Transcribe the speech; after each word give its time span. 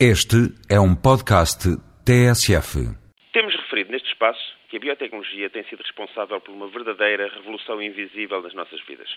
Este 0.00 0.50
é 0.68 0.80
um 0.80 0.92
podcast 0.92 1.70
TSF. 2.04 2.82
Temos 3.32 3.54
referido 3.54 3.92
neste 3.92 4.08
espaço 4.08 4.42
que 4.68 4.76
a 4.76 4.80
biotecnologia 4.80 5.48
tem 5.48 5.62
sido 5.66 5.84
responsável 5.84 6.40
por 6.40 6.50
uma 6.50 6.66
verdadeira 6.66 7.28
revolução 7.28 7.80
invisível 7.80 8.42
nas 8.42 8.52
nossas 8.54 8.80
vidas. 8.88 9.08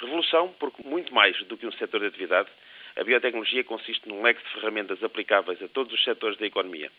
Revolução 0.00 0.54
porque, 0.58 0.82
muito 0.88 1.12
mais 1.12 1.36
do 1.44 1.58
que 1.58 1.66
um 1.66 1.72
setor 1.72 2.00
de 2.00 2.06
atividade, 2.06 2.48
a 2.96 3.04
biotecnologia 3.04 3.62
consiste 3.62 4.08
num 4.08 4.22
leque 4.22 4.42
de 4.42 4.54
ferramentas 4.54 5.04
aplicáveis 5.04 5.62
a 5.62 5.68
todos 5.68 5.92
os 5.92 6.02
setores 6.02 6.38
da 6.38 6.46
economia. 6.46 6.90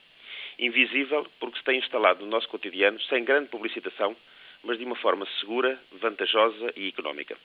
Invisível 0.59 1.25
porque 1.39 1.57
se 1.57 1.65
tem 1.65 1.79
instalado 1.79 2.23
no 2.23 2.29
nosso 2.29 2.47
cotidiano 2.49 3.01
sem 3.01 3.25
grande 3.25 3.49
publicitação, 3.49 4.15
mas 4.63 4.77
de 4.77 4.85
uma 4.85 4.95
forma 4.95 5.25
segura, 5.39 5.81
vantajosa 5.91 6.71
e 6.75 6.87
económica. 6.87 7.35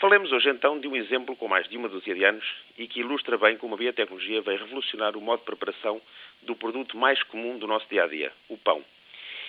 Falemos 0.00 0.32
hoje 0.32 0.48
então 0.48 0.80
de 0.80 0.88
um 0.88 0.96
exemplo 0.96 1.36
com 1.36 1.46
mais 1.46 1.68
de 1.68 1.76
uma 1.76 1.86
dúzia 1.86 2.14
de 2.14 2.24
anos 2.24 2.44
e 2.78 2.88
que 2.88 3.00
ilustra 3.00 3.36
bem 3.36 3.58
como 3.58 3.74
a 3.74 3.76
biotecnologia 3.76 4.40
vai 4.40 4.56
revolucionar 4.56 5.14
o 5.14 5.20
modo 5.20 5.40
de 5.40 5.44
preparação 5.44 6.00
do 6.40 6.56
produto 6.56 6.96
mais 6.96 7.22
comum 7.24 7.58
do 7.58 7.66
nosso 7.66 7.86
dia 7.86 8.04
a 8.04 8.06
dia, 8.06 8.32
o 8.48 8.56
pão, 8.56 8.82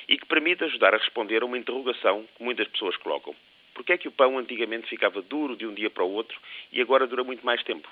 e 0.09 0.17
que 0.17 0.26
permite 0.26 0.66
ajudar 0.66 0.93
a 0.93 0.98
responder 0.98 1.41
a 1.41 1.45
uma 1.45 1.57
interrogação 1.57 2.27
que 2.35 2.43
muitas 2.43 2.67
pessoas 2.67 2.98
colocam. 2.98 3.34
Por 3.73 3.85
que 3.85 3.93
é 3.93 3.98
que 3.98 4.09
o 4.09 4.12
pão 4.12 4.38
antigamente 4.38 4.90
ficava 4.90 5.21
duro 5.21 5.55
de 5.55 5.66
um 5.66 5.73
dia 5.73 5.90
para 5.90 6.03
o 6.03 6.12
outro 6.12 6.38
e 6.70 6.81
agora 6.81 7.07
dura 7.07 7.23
muito 7.23 7.45
mais 7.45 7.63
tempo? 7.63 7.88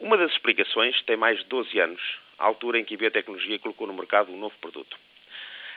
Uma 0.00 0.16
das 0.16 0.32
explicações 0.32 1.00
tem 1.02 1.16
mais 1.16 1.38
de 1.38 1.44
12 1.44 1.78
anos, 1.78 2.02
a 2.36 2.46
altura 2.46 2.80
em 2.80 2.84
que 2.84 2.96
a 2.96 2.98
biotecnologia 2.98 3.60
colocou 3.60 3.86
no 3.86 3.94
mercado 3.94 4.32
um 4.32 4.36
novo 4.36 4.56
produto. 4.60 4.98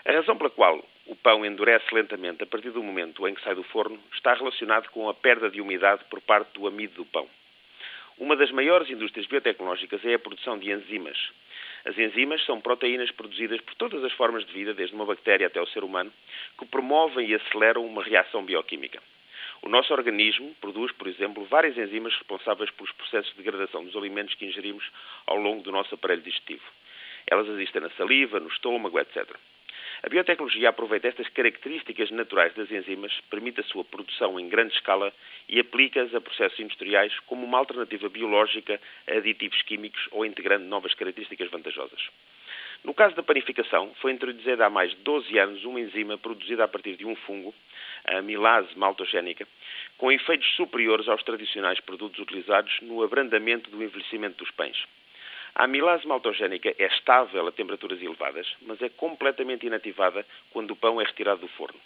A 0.05 0.11
razão 0.11 0.37
pela 0.37 0.49
qual 0.49 0.83
o 1.05 1.15
pão 1.15 1.45
endurece 1.45 1.85
lentamente 1.95 2.43
a 2.43 2.45
partir 2.45 2.71
do 2.71 2.83
momento 2.83 3.25
em 3.25 3.33
que 3.33 3.41
sai 3.41 3.55
do 3.55 3.63
forno 3.63 3.97
está 4.13 4.33
relacionado 4.33 4.89
com 4.89 5.07
a 5.07 5.13
perda 5.13 5.49
de 5.49 5.61
umidade 5.61 6.03
por 6.09 6.19
parte 6.19 6.51
do 6.53 6.67
amido 6.67 6.95
do 6.95 7.05
pão. 7.05 7.25
Uma 8.17 8.35
das 8.35 8.51
maiores 8.51 8.89
indústrias 8.89 9.25
biotecnológicas 9.27 10.03
é 10.03 10.15
a 10.15 10.19
produção 10.19 10.59
de 10.59 10.69
enzimas. 10.69 11.17
As 11.85 11.97
enzimas 11.97 12.43
são 12.45 12.59
proteínas 12.59 13.11
produzidas 13.11 13.61
por 13.61 13.75
todas 13.75 14.03
as 14.03 14.11
formas 14.11 14.45
de 14.45 14.51
vida, 14.51 14.73
desde 14.73 14.93
uma 14.93 15.05
bactéria 15.05 15.47
até 15.47 15.61
o 15.61 15.67
ser 15.67 15.85
humano, 15.85 16.11
que 16.59 16.65
promovem 16.65 17.29
e 17.29 17.35
aceleram 17.35 17.85
uma 17.85 18.03
reação 18.03 18.43
bioquímica. 18.43 19.01
O 19.61 19.69
nosso 19.69 19.93
organismo 19.93 20.53
produz, 20.59 20.91
por 20.91 21.07
exemplo, 21.07 21.45
várias 21.45 21.77
enzimas 21.77 22.13
responsáveis 22.13 22.69
pelos 22.71 22.91
processos 22.91 23.31
de 23.31 23.37
degradação 23.37 23.85
dos 23.85 23.95
alimentos 23.95 24.35
que 24.35 24.45
ingerimos 24.45 24.83
ao 25.25 25.37
longo 25.37 25.63
do 25.63 25.71
nosso 25.71 25.95
aparelho 25.95 26.21
digestivo. 26.21 26.63
Elas 27.25 27.47
existem 27.47 27.81
na 27.81 27.89
saliva, 27.91 28.41
no 28.41 28.49
estômago, 28.49 28.99
etc. 28.99 29.33
A 30.05 30.09
biotecnologia 30.09 30.67
aproveita 30.67 31.07
estas 31.07 31.29
características 31.29 32.11
naturais 32.11 32.53
das 32.55 32.69
enzimas, 32.69 33.13
permite 33.29 33.61
a 33.61 33.63
sua 33.63 33.85
produção 33.85 34.37
em 34.37 34.49
grande 34.49 34.73
escala 34.73 35.13
e 35.47 35.61
aplica-as 35.61 36.13
a 36.13 36.19
processos 36.19 36.59
industriais 36.59 37.17
como 37.21 37.45
uma 37.45 37.57
alternativa 37.57 38.09
biológica 38.09 38.81
a 39.07 39.13
aditivos 39.13 39.61
químicos 39.61 40.05
ou 40.11 40.25
integrando 40.25 40.65
novas 40.65 40.93
características 40.93 41.49
vantajosas. 41.49 42.01
No 42.83 42.93
caso 42.93 43.15
da 43.15 43.23
panificação, 43.23 43.95
foi 44.01 44.11
introduzida 44.11 44.65
há 44.65 44.69
mais 44.69 44.91
de 44.91 44.97
12 44.97 45.39
anos 45.39 45.63
uma 45.63 45.79
enzima 45.79 46.17
produzida 46.17 46.65
a 46.65 46.67
partir 46.67 46.97
de 46.97 47.05
um 47.05 47.15
fungo, 47.15 47.55
a 48.03 48.17
amilase 48.17 48.77
maltogénica, 48.77 49.47
com 49.97 50.11
efeitos 50.11 50.53
superiores 50.57 51.07
aos 51.07 51.23
tradicionais 51.23 51.79
produtos 51.79 52.19
utilizados 52.19 52.77
no 52.81 53.01
abrandamento 53.01 53.71
do 53.71 53.81
envelhecimento 53.81 54.43
dos 54.43 54.51
pães. 54.51 54.83
A 55.55 55.65
amilase 55.65 56.07
maltogénica 56.07 56.73
é 56.79 56.87
estável 56.87 57.47
a 57.47 57.51
temperaturas 57.51 58.01
elevadas, 58.01 58.51
mas 58.63 58.81
é 58.81 58.89
completamente 58.89 59.67
inativada 59.67 60.25
quando 60.49 60.71
o 60.71 60.75
pão 60.75 60.99
é 60.99 61.03
retirado 61.03 61.41
do 61.41 61.47
forno. 61.49 61.79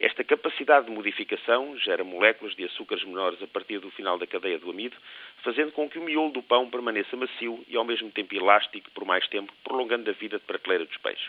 Esta 0.00 0.24
capacidade 0.24 0.86
de 0.86 0.92
modificação 0.92 1.76
gera 1.78 2.02
moléculas 2.02 2.56
de 2.56 2.64
açúcares 2.64 3.04
menores 3.04 3.42
a 3.42 3.46
partir 3.46 3.78
do 3.78 3.90
final 3.90 4.18
da 4.18 4.26
cadeia 4.26 4.58
do 4.58 4.70
amido, 4.70 4.96
fazendo 5.42 5.70
com 5.72 5.88
que 5.88 5.98
o 5.98 6.02
miolo 6.02 6.32
do 6.32 6.42
pão 6.42 6.70
permaneça 6.70 7.14
macio 7.14 7.62
e 7.68 7.76
ao 7.76 7.84
mesmo 7.84 8.10
tempo 8.10 8.34
elástico 8.34 8.90
por 8.92 9.04
mais 9.04 9.28
tempo, 9.28 9.52
prolongando 9.62 10.08
a 10.08 10.14
vida 10.14 10.38
de 10.38 10.44
prateleira 10.44 10.86
dos 10.86 10.96
pães. 10.96 11.20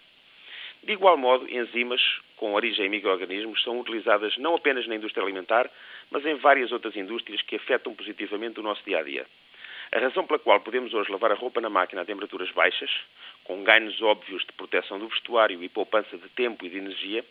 De 0.81 0.93
igual 0.93 1.17
modo, 1.17 1.49
enzimas 1.49 2.01
com 2.37 2.53
origem 2.53 2.85
em 2.85 2.89
micro-organismos 2.89 3.61
são 3.63 3.79
utilizadas 3.79 4.37
não 4.37 4.55
apenas 4.55 4.87
na 4.87 4.95
indústria 4.95 5.23
alimentar, 5.23 5.69
mas 6.09 6.25
em 6.25 6.35
várias 6.35 6.71
outras 6.71 6.95
indústrias 6.95 7.41
que 7.41 7.57
afetam 7.57 7.94
positivamente 7.94 8.59
o 8.59 8.63
nosso 8.63 8.83
dia 8.85 9.00
a 9.00 9.03
dia. 9.03 9.25
A 9.95 10.00
razão 10.00 10.28
pela 10.28 10.38
qual 10.38 10.59
podemos 10.59 10.94
hoje 10.94 11.09
lavar 11.09 11.31
a 11.31 11.35
roupa 11.35 11.61
na 11.61 11.69
máquina 11.69 12.01
a 12.01 12.06
temperaturas 12.06 12.51
baixas, 12.51 12.91
com 13.45 13.63
ganhos 13.63 14.01
óbvios 14.01 14.44
de 14.44 14.51
proteção 14.51 15.00
do 15.00 15.07
vestuário 15.07 15.63
e 15.63 15.69
poupança 15.69 16.17
de 16.17 16.28
tempo 16.31 16.66
e 16.66 16.69
de 16.69 16.79
energia, 16.79 17.23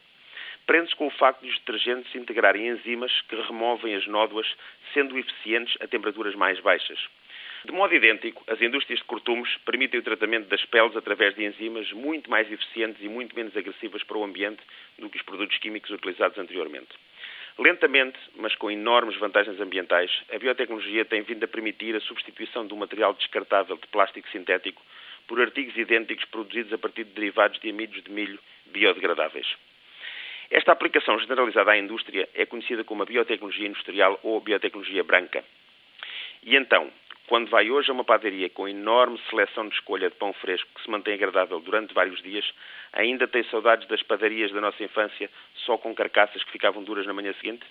prende-se 0.66 0.97
com 0.97 1.06
o 1.08 1.10
facto 1.10 1.42
de 1.42 1.50
os 1.50 1.58
detergentes 1.58 2.14
integrarem 2.14 2.69
enzimas 2.69 3.12
que 3.28 3.36
removem 3.36 3.94
as 3.94 4.06
nódoas, 4.06 4.50
sendo 4.94 5.19
eficientes 5.19 5.76
a 5.78 5.86
temperaturas 5.86 6.34
mais 6.34 6.58
baixas. 6.60 6.98
De 7.66 7.72
modo 7.72 7.94
idêntico, 7.94 8.42
as 8.47 8.58
indústrias 8.62 9.00
de 9.00 9.04
cortumes 9.04 9.54
permitem 9.66 10.00
o 10.00 10.02
tratamento 10.02 10.48
das 10.48 10.64
peles 10.64 10.96
através 10.96 11.34
de 11.34 11.44
enzimas 11.44 11.92
muito 11.92 12.31
mais 12.31 12.50
eficientes 12.50 13.02
e 13.02 13.10
muito 13.10 13.36
menos 13.36 13.54
agressivas 13.54 14.02
para 14.04 14.16
o 14.16 14.25
ambiente 14.25 14.62
do 14.98 15.10
que 15.10 15.19
os 15.19 15.22
produtos 15.22 15.58
químicos 15.58 15.91
utilizados 15.91 16.38
anteriormente. 16.38 16.96
Lentamente, 17.56 18.19
mas 18.34 18.54
com 18.56 18.69
enormes 18.69 19.16
vantagens 19.16 19.60
ambientais, 19.60 20.10
a 20.32 20.38
biotecnologia 20.38 21.04
tem 21.04 21.22
vindo 21.22 21.44
a 21.44 21.48
permitir 21.48 21.94
a 21.94 22.00
substituição 22.00 22.66
do 22.66 22.76
material 22.76 23.15
descartável 23.15 23.76
de 23.76 23.87
plástico 23.87 24.28
sintético 24.31 24.82
por 25.28 25.41
artigos 25.41 25.76
idênticos 25.76 26.25
produzidos 26.26 26.72
a 26.72 26.78
partir 26.78 27.04
de 27.04 27.12
derivados 27.12 27.60
de 27.60 27.70
amidos 27.70 28.03
de 28.03 28.10
milho 28.10 28.41
biodegradáveis. 28.66 29.47
Esta 30.50 30.72
aplicação 30.72 31.19
generalizada 31.19 31.70
à 31.70 31.78
indústria 31.78 32.28
é 32.34 32.44
conhecida 32.44 32.82
como 32.82 33.03
a 33.03 33.06
biotecnologia 33.06 33.69
industrial 33.69 34.19
ou 34.22 34.41
biotecnologia 34.41 35.04
branca. 35.04 35.44
E 36.43 36.56
então, 36.56 36.91
quando 37.26 37.48
vai 37.48 37.70
hoje 37.70 37.90
a 37.90 37.94
uma 37.94 38.04
padaria 38.04 38.50
com 38.50 38.68
enorme 38.68 39.18
seleção 39.30 39.68
de 39.68 39.74
escolha 39.74 40.10
de 40.10 40.16
pão 40.16 40.32
fresco 40.34 40.68
que 40.74 40.82
se 40.82 40.90
mantém 40.90 41.14
agradável 41.14 41.58
durante 41.60 41.94
vários 41.94 42.22
dias, 42.22 42.44
ainda 42.92 43.26
tem 43.26 43.42
saudades 43.44 43.88
das 43.88 44.02
padarias 44.02 44.52
da 44.52 44.60
nossa 44.60 44.82
infância 44.82 45.30
só 45.54 45.78
com 45.78 45.94
carcaças 45.94 46.42
que 46.44 46.52
ficavam 46.52 46.82
duras 46.82 47.06
na 47.06 47.14
manhã 47.14 47.32
seguinte? 47.34 47.64